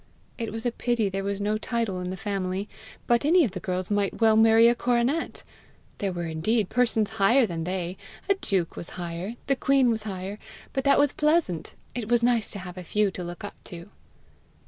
[0.39, 2.67] It was a pity there was no title in the family
[3.05, 5.43] but any of the girls might well marry a coronet!
[5.99, 10.39] There were indeed persons higher than they; a duke was higher; the queen was higher
[10.73, 11.75] but that was pleasant!
[11.93, 13.91] it was nice to have a few to look up to!